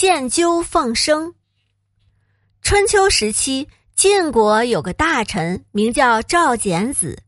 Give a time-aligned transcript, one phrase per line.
[0.00, 1.34] 献鸠放生。
[2.62, 7.22] 春秋时期，晋国有个大臣名叫赵简子。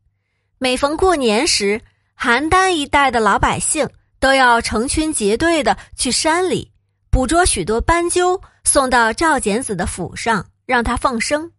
[0.56, 1.82] 每逢过年时，
[2.19, 3.87] 邯郸一带的老百姓
[4.19, 6.72] 都要成群结队的去山里
[7.11, 11.52] 捕捉许多斑鸠，送到赵简子的府上，让他放生。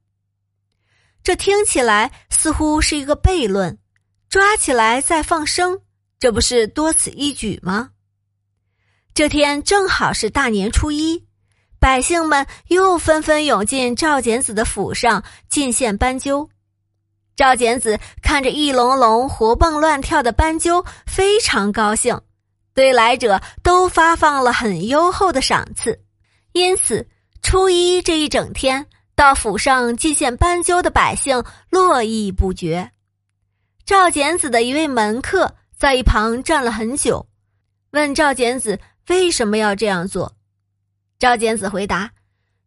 [1.22, 3.78] 这听起来似乎是一个悖论：
[4.30, 5.80] 抓起来再放生，
[6.20, 7.92] 这不是多此一举吗？
[9.14, 11.24] 这天正好是大年初一。
[11.80, 16.50] 百姓们又纷纷涌进赵简子的府上进献斑鸠。
[17.36, 22.20] 赵简子看着一笼笼活蹦乱跳的斑鸠，非常高兴，
[22.74, 26.00] 对来者都发放了很优厚的赏赐。
[26.54, 27.08] 因此，
[27.44, 32.90] 初一这一整天，到府上进献斑鸠的百姓络绎不绝。
[33.86, 37.28] 赵简子的一位门客在一旁站了很久，
[37.92, 38.80] 问赵简子
[39.10, 40.36] 为什么要这样做。
[41.20, 42.12] 赵简子回答：“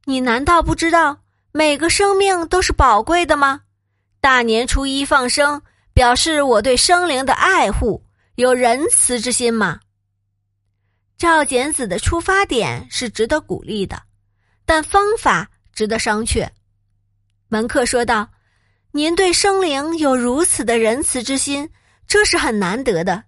[0.05, 1.19] 你难道不知道
[1.53, 3.63] 每个生命都是宝贵的吗？
[4.21, 5.63] 大年初一放生，
[5.93, 9.81] 表示我对生灵的爱护，有仁慈之心吗？”
[11.19, 14.03] 赵简子的出发点是值得鼓励的，
[14.67, 16.47] 但方法值得商榷。
[17.49, 18.29] 门客说道
[18.93, 21.71] ：“您对生灵有如此的仁慈之心，
[22.07, 23.25] 这是很难得的。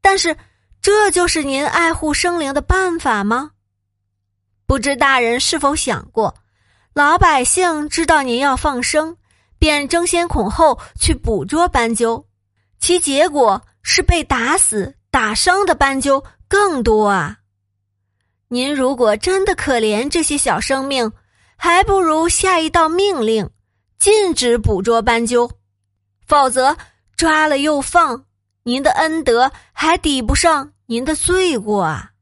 [0.00, 0.36] 但是，
[0.82, 3.52] 这就是您爱护生灵的办法吗？”
[4.66, 6.34] 不知大人是否想过，
[6.92, 9.16] 老百姓知道您要放生，
[9.58, 12.26] 便争先恐后去捕捉斑鸠，
[12.80, 17.38] 其结果是被打死、打伤的斑鸠更多啊！
[18.48, 21.12] 您如果真的可怜这些小生命，
[21.56, 23.48] 还不如下一道命令，
[23.98, 25.50] 禁止捕捉斑鸠，
[26.26, 26.76] 否则
[27.16, 28.24] 抓了又放，
[28.64, 32.12] 您的恩德还抵不上您的罪过啊！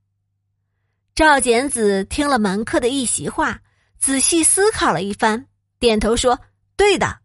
[1.15, 3.61] 赵简子听了门客的一席话，
[3.99, 5.47] 仔细思考了一番，
[5.79, 6.41] 点头说
[6.77, 7.19] ：“对的。”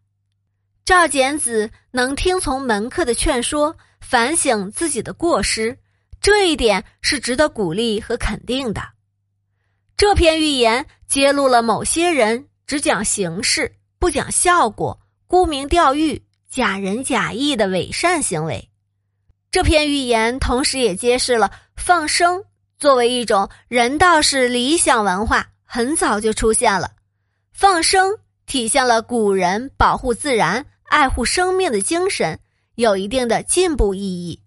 [0.84, 5.78] 赵简子能听从门客的劝说，反省自己的过失，
[6.20, 8.82] 这一点是值得鼓励和肯定的。
[9.96, 18.70] 这篇寓言揭露了某些人只讲形式，不讲效果，沽名钓誉、假仁假义的伪善行为。
[19.56, 22.44] 这篇寓言同时也揭示了放生。
[22.78, 26.92] 作为一种人道式理想文化，很早就出现了。
[27.54, 32.38] 放生体现了古人保护自然、爱护生命的精神，
[32.74, 34.42] 有一定的进步意义。